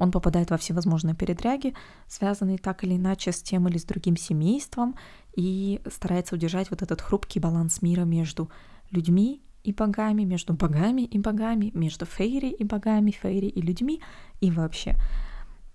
Он 0.02 0.10
попадает 0.10 0.50
во 0.50 0.56
всевозможные 0.56 1.14
передряги, 1.14 1.74
связанные 2.08 2.58
так 2.58 2.82
или 2.82 2.96
иначе 2.96 3.30
с 3.30 3.40
тем 3.40 3.68
или 3.68 3.78
с 3.78 3.84
другим 3.84 4.16
семейством, 4.16 4.96
и 5.36 5.80
старается 5.88 6.34
удержать 6.34 6.70
вот 6.70 6.82
этот 6.82 7.00
хрупкий 7.00 7.38
баланс 7.38 7.82
мира 7.82 8.00
между 8.00 8.50
людьми 8.90 9.42
и 9.62 9.72
богами, 9.72 10.24
между 10.24 10.54
богами 10.54 11.02
и 11.02 11.20
богами, 11.20 11.70
между 11.72 12.04
фейри 12.04 12.50
и 12.50 12.64
богами, 12.64 13.12
фейри 13.12 13.46
и 13.46 13.62
людьми, 13.62 14.00
и 14.40 14.50
вообще. 14.50 14.96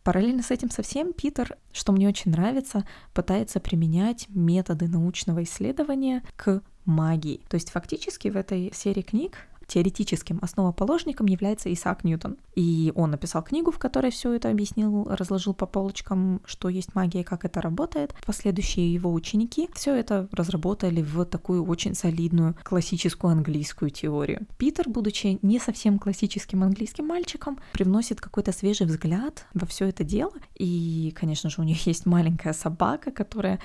Параллельно 0.03 0.43
с 0.43 0.51
этим 0.51 0.71
совсем 0.71 1.13
Питер, 1.13 1.55
что 1.71 1.93
мне 1.93 2.09
очень 2.09 2.31
нравится, 2.31 2.85
пытается 3.13 3.61
применять 3.61 4.27
методы 4.27 4.89
научного 4.89 5.43
исследования 5.43 6.21
к 6.35 6.61
магии. 6.83 7.43
То 7.47 7.55
есть 7.55 7.71
фактически 7.71 8.27
в 8.27 8.35
этой 8.35 8.73
серии 8.73 9.03
книг 9.03 9.47
теоретическим 9.67 10.39
основоположником 10.41 11.27
является 11.27 11.71
Исаак 11.71 12.03
Ньютон. 12.03 12.37
И 12.55 12.91
он 12.95 13.11
написал 13.11 13.43
книгу, 13.43 13.71
в 13.71 13.79
которой 13.79 14.11
все 14.11 14.33
это 14.33 14.49
объяснил, 14.49 15.05
разложил 15.09 15.53
по 15.53 15.65
полочкам, 15.65 16.41
что 16.45 16.69
есть 16.69 16.95
магия, 16.95 17.23
как 17.23 17.45
это 17.45 17.61
работает. 17.61 18.15
Последующие 18.25 18.93
его 18.93 19.13
ученики 19.13 19.69
все 19.73 19.93
это 19.93 20.27
разработали 20.31 21.01
в 21.01 21.25
такую 21.25 21.65
очень 21.65 21.93
солидную 21.93 22.55
классическую 22.63 23.31
английскую 23.31 23.91
теорию. 23.91 24.47
Питер, 24.57 24.89
будучи 24.89 25.39
не 25.41 25.59
совсем 25.59 25.99
классическим 25.99 26.63
английским 26.63 27.05
мальчиком, 27.05 27.59
привносит 27.73 28.21
какой-то 28.21 28.51
свежий 28.51 28.87
взгляд 28.87 29.45
во 29.53 29.67
все 29.67 29.85
это 29.85 30.03
дело. 30.03 30.33
И, 30.55 31.13
конечно 31.15 31.49
же, 31.49 31.61
у 31.61 31.65
них 31.65 31.85
есть 31.85 32.05
маленькая 32.05 32.53
собака, 32.53 33.11
которая 33.11 33.59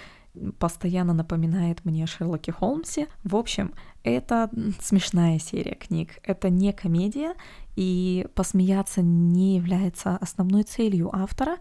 постоянно 0.59 1.13
напоминает 1.13 1.85
мне 1.85 2.05
о 2.05 2.07
Шерлоке 2.07 2.53
Холмсе. 2.53 3.09
В 3.25 3.37
общем, 3.37 3.75
это 4.03 4.51
смешная 4.81 5.39
серия 5.39 5.75
книг. 5.75 6.19
Это 6.23 6.49
не 6.49 6.73
комедия, 6.73 7.35
и 7.77 8.27
посмеяться 8.35 9.03
не 9.03 9.57
является 9.57 10.17
основной 10.17 10.63
целью 10.63 11.11
автора, 11.15 11.57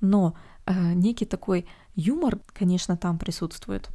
но 0.00 0.34
э, 0.66 0.92
некий 0.94 1.26
такой 1.26 1.66
юмор, 1.94 2.38
конечно, 2.52 2.96
там 2.96 3.18
присутствует. 3.18 3.88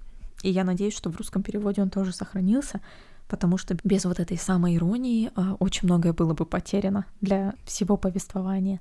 И 0.43 0.49
я 0.49 0.63
надеюсь, 0.63 0.95
что 0.95 1.09
в 1.09 1.17
русском 1.17 1.41
переводе 1.41 1.81
он 1.81 1.89
тоже 1.89 2.13
сохранился, 2.13 2.81
потому 3.27 3.57
что 3.57 3.75
без 3.83 4.05
вот 4.05 4.19
этой 4.19 4.37
самой 4.37 4.75
иронии 4.75 5.31
э, 5.35 5.55
очень 5.59 5.87
многое 5.87 6.13
было 6.13 6.33
бы 6.33 6.45
потеряно 6.45 7.05
для 7.21 7.55
всего 7.65 7.97
повествования. 7.97 8.79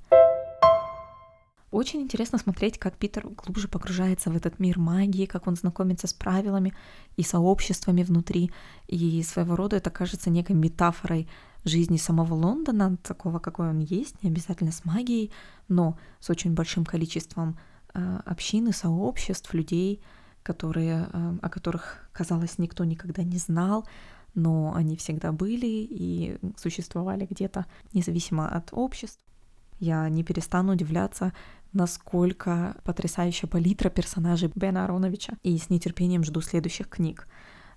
Очень 1.75 2.03
интересно 2.03 2.37
смотреть, 2.37 2.77
как 2.77 2.95
Питер 2.95 3.27
глубже 3.27 3.67
погружается 3.67 4.29
в 4.29 4.35
этот 4.37 4.59
мир 4.59 4.79
магии, 4.79 5.25
как 5.25 5.45
он 5.45 5.57
знакомится 5.57 6.07
с 6.07 6.13
правилами 6.13 6.73
и 7.17 7.23
сообществами 7.23 8.01
внутри. 8.01 8.49
И 8.87 9.21
своего 9.23 9.57
рода 9.57 9.75
это 9.75 9.89
кажется 9.89 10.29
некой 10.29 10.55
метафорой 10.55 11.27
жизни 11.65 11.97
самого 11.97 12.33
Лондона, 12.33 12.95
такого, 13.03 13.39
какой 13.39 13.71
он 13.71 13.79
есть, 13.79 14.23
не 14.23 14.29
обязательно 14.29 14.71
с 14.71 14.85
магией, 14.85 15.33
но 15.67 15.97
с 16.21 16.29
очень 16.29 16.53
большим 16.53 16.85
количеством 16.85 17.57
э, 17.93 18.19
общин 18.25 18.69
и 18.69 18.71
сообществ, 18.71 19.53
людей, 19.53 20.01
которые, 20.43 21.09
э, 21.11 21.37
о 21.41 21.49
которых, 21.49 22.07
казалось, 22.13 22.57
никто 22.57 22.85
никогда 22.85 23.23
не 23.23 23.37
знал, 23.37 23.85
но 24.33 24.73
они 24.73 24.95
всегда 24.95 25.33
были 25.33 25.67
и 25.67 26.37
существовали 26.55 27.27
где-то 27.29 27.65
независимо 27.91 28.47
от 28.47 28.69
обществ. 28.71 29.19
Я 29.79 30.07
не 30.09 30.23
перестану 30.23 30.73
удивляться, 30.73 31.33
насколько 31.73 32.77
потрясающая 32.83 33.49
палитра 33.49 33.89
персонажей 33.89 34.51
Бена 34.55 34.85
Ароновича, 34.85 35.33
и 35.43 35.57
с 35.57 35.69
нетерпением 35.69 36.23
жду 36.23 36.41
следующих 36.41 36.89
книг. 36.89 37.27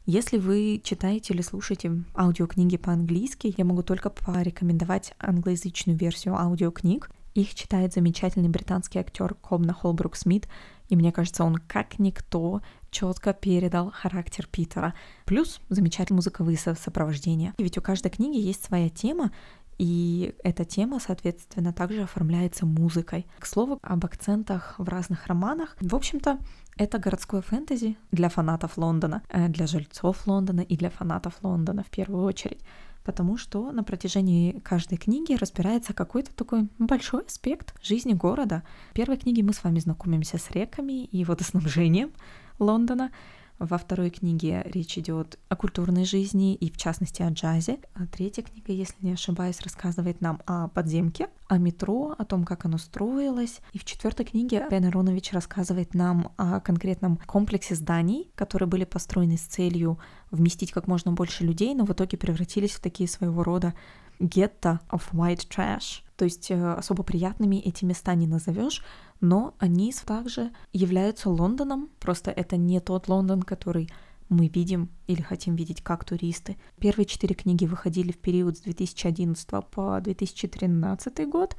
Если 0.06 0.38
вы 0.38 0.80
читаете 0.82 1.34
или 1.34 1.42
слушаете 1.42 2.02
аудиокниги 2.16 2.78
по-английски, 2.78 3.52
я 3.56 3.64
могу 3.64 3.82
только 3.82 4.08
порекомендовать 4.08 5.12
англоязычную 5.18 5.98
версию 5.98 6.36
аудиокниг. 6.36 7.10
Их 7.34 7.54
читает 7.54 7.92
замечательный 7.92 8.48
британский 8.48 9.00
актер 9.00 9.34
Кобна 9.34 9.74
Холбрук 9.74 10.16
Смит, 10.16 10.48
и 10.88 10.96
мне 10.96 11.12
кажется, 11.12 11.44
он 11.44 11.56
как 11.56 11.98
никто 11.98 12.62
четко 12.90 13.34
передал 13.34 13.90
характер 13.90 14.48
Питера. 14.50 14.94
Плюс 15.26 15.60
замечательные 15.68 16.16
музыковые 16.16 16.56
сопровождения. 16.56 17.52
Ведь 17.58 17.76
у 17.76 17.82
каждой 17.82 18.10
книги 18.10 18.38
есть 18.38 18.64
своя 18.64 18.88
тема, 18.88 19.30
И 19.78 20.34
эта 20.42 20.64
тема, 20.64 20.98
соответственно, 20.98 21.72
также 21.72 22.02
оформляется 22.02 22.66
музыкой. 22.66 23.26
К 23.38 23.46
слову, 23.46 23.78
об 23.82 24.04
акцентах 24.04 24.74
в 24.78 24.88
разных 24.88 25.26
романах. 25.28 25.76
В 25.80 25.94
общем-то, 25.94 26.38
это 26.76 26.98
городское 26.98 27.42
фэнтези 27.42 27.96
для 28.10 28.28
фанатов 28.28 28.76
Лондона, 28.76 29.22
э, 29.28 29.48
для 29.48 29.66
жильцов 29.66 30.26
Лондона 30.26 30.60
и 30.60 30.76
для 30.76 30.90
фанатов 30.90 31.34
Лондона 31.42 31.84
в 31.84 31.90
первую 31.90 32.24
очередь 32.24 32.60
потому 33.04 33.38
что 33.38 33.72
на 33.72 33.82
протяжении 33.84 34.58
каждой 34.58 34.98
книги 34.98 35.32
разбирается 35.32 35.94
какой-то 35.94 36.30
такой 36.34 36.68
большой 36.78 37.22
аспект 37.24 37.74
жизни 37.82 38.12
города. 38.12 38.64
В 38.90 38.92
первой 38.92 39.16
книге 39.16 39.42
мы 39.42 39.54
с 39.54 39.64
вами 39.64 39.78
знакомимся 39.78 40.36
с 40.36 40.50
реками 40.50 41.04
и 41.06 41.24
водоснабжением 41.24 42.10
Лондона, 42.58 43.10
во 43.58 43.78
второй 43.78 44.10
книге 44.10 44.62
речь 44.66 44.96
идет 44.98 45.38
о 45.48 45.56
культурной 45.56 46.04
жизни 46.04 46.54
и, 46.54 46.70
в 46.70 46.76
частности, 46.76 47.22
о 47.22 47.30
джазе. 47.30 47.78
А 47.94 48.06
третья 48.06 48.42
книга, 48.42 48.72
если 48.72 48.96
не 49.00 49.12
ошибаюсь, 49.12 49.60
рассказывает 49.60 50.20
нам 50.20 50.40
о 50.46 50.68
подземке, 50.68 51.28
о 51.48 51.58
метро, 51.58 52.14
о 52.16 52.24
том, 52.24 52.44
как 52.44 52.64
оно 52.64 52.78
строилось. 52.78 53.60
И 53.72 53.78
в 53.78 53.84
четвертой 53.84 54.26
книге 54.26 54.66
Бен 54.70 54.84
Аронович 54.84 55.32
рассказывает 55.32 55.94
нам 55.94 56.32
о 56.36 56.60
конкретном 56.60 57.18
комплексе 57.26 57.74
зданий, 57.74 58.30
которые 58.34 58.68
были 58.68 58.84
построены 58.84 59.36
с 59.36 59.42
целью 59.42 59.98
вместить 60.30 60.72
как 60.72 60.86
можно 60.86 61.12
больше 61.12 61.44
людей, 61.44 61.74
но 61.74 61.84
в 61.84 61.92
итоге 61.92 62.16
превратились 62.16 62.72
в 62.72 62.80
такие 62.80 63.08
своего 63.08 63.42
рода 63.42 63.74
гетто 64.20 64.80
of 64.90 65.02
white 65.12 65.48
trash. 65.48 66.02
То 66.18 66.24
есть 66.24 66.50
э, 66.50 66.72
особо 66.72 67.04
приятными 67.04 67.56
эти 67.56 67.84
места 67.84 68.16
не 68.16 68.26
назовешь, 68.26 68.82
но 69.20 69.54
они 69.58 69.94
также 70.04 70.50
являются 70.72 71.30
Лондоном, 71.30 71.90
просто 72.00 72.32
это 72.32 72.56
не 72.56 72.80
тот 72.80 73.06
Лондон, 73.06 73.40
который 73.44 73.88
мы 74.28 74.48
видим 74.48 74.90
или 75.06 75.22
хотим 75.22 75.54
видеть 75.54 75.80
как 75.80 76.04
туристы. 76.04 76.56
Первые 76.80 77.06
четыре 77.06 77.36
книги 77.36 77.66
выходили 77.66 78.10
в 78.10 78.18
период 78.18 78.58
с 78.58 78.62
2011 78.62 79.48
по 79.70 80.00
2013 80.00 81.28
год, 81.28 81.56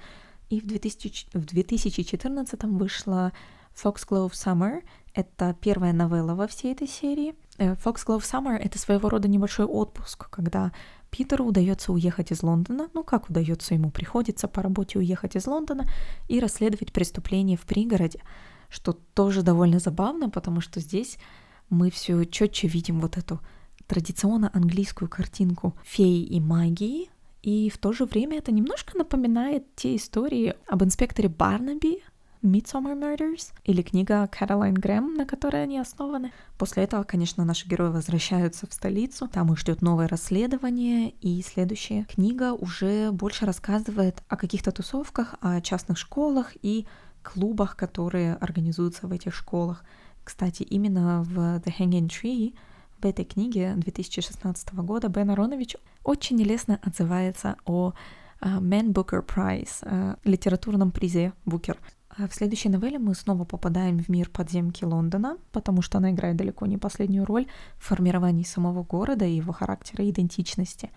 и 0.50 0.60
в, 0.60 0.68
2000, 0.68 1.38
в 1.38 1.46
2014 1.46 2.64
вышла 2.64 3.32
Foxglove 3.82 4.32
Summer. 4.32 4.84
Это 5.14 5.56
первая 5.62 5.94
новелла 5.94 6.36
во 6.36 6.48
всей 6.48 6.74
этой 6.74 6.88
серии. 6.88 7.34
Э, 7.60 7.76
Foxglove 7.76 8.24
Summer— 8.24 8.58
это 8.60 8.78
своего 8.78 9.08
рода 9.08 9.30
небольшой 9.30 9.68
отпуск, 9.68 10.30
когда 10.30 10.74
Питеру 11.10 11.46
удается 11.46 11.92
уехать 11.92 12.32
из 12.32 12.44
Лондона, 12.44 12.90
ну 12.94 13.04
как 13.04 13.30
удается 13.30 13.74
ему, 13.74 13.90
приходится 13.90 14.48
по 14.48 14.62
работе 14.62 15.00
уехать 15.00 15.36
из 15.36 15.48
Лондона 15.48 15.88
и 16.28 16.40
расследовать 16.40 16.94
преступление 16.94 17.58
в 17.58 17.62
пригороде, 17.62 18.22
что 18.70 18.94
тоже 18.94 19.42
довольно 19.42 19.80
забавно, 19.80 20.30
потому 20.30 20.62
что 20.62 20.80
здесь 20.80 21.18
мы 21.70 21.90
все 21.90 22.24
четче 22.26 22.68
видим 22.68 23.00
вот 23.00 23.18
эту 23.18 23.40
традиционно 23.88 24.52
английскую 24.54 25.10
картинку 25.10 25.76
феи 25.84 26.24
и 26.24 26.40
магии, 26.40 27.10
и 27.42 27.70
в 27.70 27.78
то 27.78 27.94
же 27.94 28.06
время 28.06 28.38
это 28.38 28.52
немножко 28.52 28.98
напоминает 28.98 29.64
те 29.76 29.96
истории 29.96 30.54
об 30.68 30.84
инспекторе 30.84 31.30
Барнаби, 31.30 32.04
Midsummer 32.42 32.96
Murders 32.96 33.52
или 33.66 33.82
книга 33.82 34.28
Кэролайн 34.28 34.74
Грэм, 34.74 35.16
на 35.16 35.26
которой 35.26 35.64
они 35.64 35.78
основаны. 35.78 36.32
После 36.58 36.84
этого, 36.84 37.04
конечно, 37.04 37.44
наши 37.44 37.68
герои 37.68 37.90
возвращаются 37.90 38.66
в 38.68 38.74
столицу, 38.74 39.28
там 39.28 39.52
их 39.52 39.60
ждет 39.60 39.82
новое 39.82 40.08
расследование, 40.08 41.10
и 41.22 41.42
следующая 41.42 42.06
книга 42.06 42.54
уже 42.54 43.12
больше 43.12 43.46
рассказывает 43.46 44.24
о 44.28 44.38
каких-то 44.38 44.72
тусовках, 44.72 45.36
о 45.42 45.60
частных 45.62 45.98
школах 45.98 46.54
и 46.62 46.88
клубах, 47.24 47.76
которые 47.76 48.36
организуются 48.36 49.08
в 49.08 49.12
этих 49.12 49.34
школах. 49.34 49.84
Кстати, 50.24 50.64
именно 50.64 51.24
в 51.24 51.38
The 51.38 51.74
Hanging 51.78 52.08
Tree 52.08 52.56
в 53.00 53.06
этой 53.06 53.26
книге 53.26 53.74
2016 53.76 54.74
года 54.76 55.10
Бен 55.10 55.30
Аронович 55.30 55.76
очень 56.04 56.38
нелестно 56.38 56.80
отзывается 56.84 57.58
о 57.66 57.94
Man 58.42 58.94
Booker 58.94 59.26
Prize, 59.26 60.18
литературном 60.24 60.92
призе 60.92 61.34
Букер. 61.46 61.78
А 62.22 62.28
в 62.28 62.36
следующей 62.36 62.68
новелле 62.68 63.00
мы 63.00 63.16
снова 63.16 63.46
попадаем 63.46 63.98
в 64.00 64.10
мир 64.10 64.30
подземки 64.30 64.84
Лондона, 64.84 65.38
потому 65.54 65.82
что 65.82 66.00
она 66.00 66.12
играет 66.12 66.36
далеко 66.36 66.66
не 66.66 66.78
последнюю 66.78 67.24
роль 67.24 67.48
в 67.78 67.86
формировании 67.86 68.44
самого 68.44 68.84
города 68.84 69.24
и 69.26 69.38
его 69.38 69.54
характера 69.54 70.04
и 70.04 70.10
идентичности. 70.10 70.92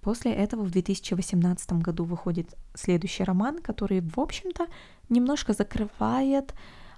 После 0.00 0.32
этого 0.32 0.64
в 0.64 0.70
2018 0.72 1.72
году 1.74 2.04
выходит 2.04 2.56
следующий 2.74 3.22
роман, 3.22 3.60
который, 3.60 4.00
в 4.00 4.18
общем-то, 4.18 4.66
немножко 5.08 5.52
закрывает 5.52 6.54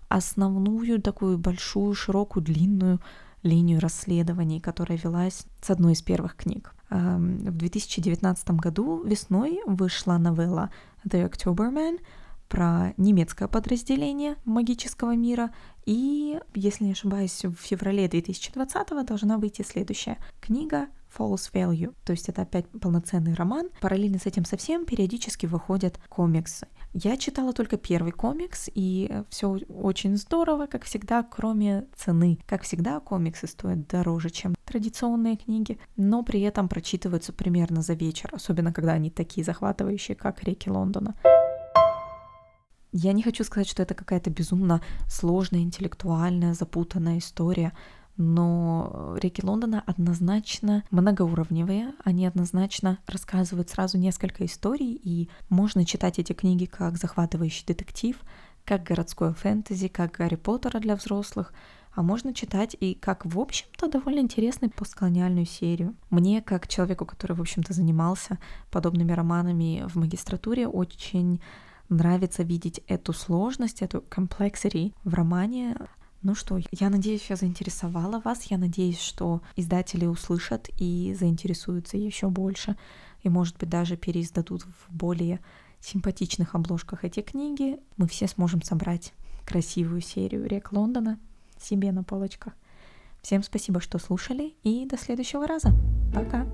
основную 0.09 1.03
такую 1.03 1.37
большую, 1.37 1.95
широкую, 1.95 2.43
длинную 2.45 3.01
линию 3.43 3.81
расследований, 3.81 4.61
которая 4.61 4.97
велась 4.97 5.45
с 5.61 5.69
одной 5.69 5.93
из 5.93 6.01
первых 6.01 6.37
книг. 6.37 6.75
В 6.89 7.51
2019 7.51 8.51
году 8.53 9.03
весной 9.03 9.61
вышла 9.67 10.17
новелла 10.17 10.71
The 11.05 11.29
October 11.29 11.71
Man— 11.71 11.99
про 12.53 12.93
немецкое 12.99 13.49
подразделение 13.49 14.37
магического 14.45 15.17
мира. 15.17 15.55
И, 15.87 16.39
если 16.55 16.85
не 16.85 16.93
ошибаюсь, 16.93 17.47
в 17.47 17.55
феврале 17.55 18.07
2020 18.09 19.07
должна 19.07 19.39
выйти 19.39 19.63
следующая 19.63 20.19
книга 20.43 20.89
False 21.17 21.51
Value. 21.51 21.95
То 22.05 22.13
есть 22.13 22.29
это 22.29 22.43
опять 22.43 22.69
полноценный 22.69 23.33
роман. 23.33 23.71
Параллельно 23.81 24.19
с 24.19 24.27
этим 24.27 24.45
совсем 24.45 24.85
периодически 24.85 25.47
выходят 25.47 25.99
комиксы. 26.11 26.69
Я 26.93 27.17
читала 27.17 27.55
только 27.55 27.79
первый 27.79 28.13
комикс, 28.13 28.69
и 28.75 29.11
все 29.31 29.59
очень 29.71 30.19
здорово, 30.19 30.67
как 30.67 30.85
всегда, 30.85 31.23
кроме 31.23 31.87
цены. 31.97 32.39
Как 32.47 32.65
всегда, 32.65 33.01
комиксы 33.01 33.47
стоят 33.47 33.89
дороже, 33.89 34.29
чем 34.29 34.55
традиционные 34.67 35.39
книги, 35.39 35.79
но 35.97 36.23
при 36.23 36.43
этом 36.43 36.69
прочитываются 36.69 37.33
примерно 37.33 37.81
за 37.81 37.95
вечер, 37.95 38.29
особенно 38.35 38.75
когда 38.75 38.93
они 38.93 39.09
такие 39.09 39.43
захватывающие, 39.43 40.15
как 40.15 40.45
«Реки 40.45 40.69
Лондона». 40.69 41.15
Я 42.93 43.13
не 43.15 43.23
хочу 43.23 43.43
сказать, 43.43 43.69
что 43.69 43.83
это 43.83 43.95
какая-то 43.95 44.29
безумно 44.29 44.83
сложная, 45.09 45.61
интеллектуальная, 45.61 46.53
запутанная 46.53 47.19
история, 47.19 47.73
но 48.19 49.17
реки 49.19 49.43
Лондона 49.43 49.83
однозначно 49.87 50.85
многоуровневые, 50.91 51.95
они 52.05 52.27
однозначно 52.27 52.99
рассказывают 53.07 53.71
сразу 53.71 53.97
несколько 53.97 54.45
историй, 54.45 55.01
и 55.03 55.31
можно 55.49 55.87
читать 55.87 56.19
эти 56.19 56.35
книги 56.35 56.67
как 56.67 56.99
захватывающий 56.99 57.65
детектив, 57.67 58.21
как 58.67 58.85
городское 58.85 59.33
фэнтези, 59.33 59.89
как 59.89 60.13
Гарри 60.13 60.37
Поттера 60.37 60.79
для 60.79 60.95
взрослых, 60.95 61.55
а 61.95 62.03
можно 62.03 62.35
читать 62.35 62.77
и 62.79 62.95
как, 62.95 63.25
в 63.25 63.39
общем-то, 63.39 63.89
довольно 63.89 64.21
интересную 64.21 64.71
постколониальную 64.71 65.47
серию. 65.47 65.95
Мне, 66.11 66.43
как 66.43 66.69
человеку, 66.69 67.07
который, 67.07 67.37
в 67.37 67.41
общем-то, 67.41 67.73
занимался 67.73 68.39
подобными 68.71 69.13
романами 69.13 69.85
в 69.89 69.97
магистратуре, 69.97 70.69
очень 70.69 71.41
нравится 71.93 72.43
видеть 72.43 72.81
эту 72.87 73.13
сложность, 73.13 73.83
эту 73.83 73.99
complexity 73.99 74.93
в 75.05 75.15
романе. 75.15 75.77
Ну 76.23 76.35
что, 76.35 76.59
я 76.71 76.89
надеюсь, 76.89 77.27
я 77.29 77.37
заинтересовала 77.37 78.21
вас. 78.21 78.45
Я 78.45 78.59
надеюсь, 78.59 79.01
что 79.01 79.43
издатели 79.57 80.07
услышат 80.07 80.69
и 80.79 81.17
заинтересуются 81.19 81.97
еще 81.97 82.29
больше. 82.29 82.77
И, 83.23 83.29
может 83.29 83.59
быть, 83.59 83.69
даже 83.69 83.97
переиздадут 83.97 84.63
в 84.63 84.95
более 84.95 85.41
симпатичных 85.81 86.55
обложках 86.55 87.05
эти 87.05 87.21
книги. 87.21 87.79
Мы 87.97 88.07
все 88.07 88.29
сможем 88.29 88.63
собрать 88.63 89.13
красивую 89.45 90.01
серию 90.01 90.47
рек 90.47 90.73
Лондона 90.73 91.19
себе 91.59 91.93
на 91.93 92.05
полочках. 92.05 92.55
Всем 93.23 93.43
спасибо, 93.43 93.81
что 93.81 93.99
слушали, 93.99 94.55
и 94.65 94.85
до 94.85 94.97
следующего 94.97 95.47
раза. 95.47 95.73
Пока! 96.13 96.47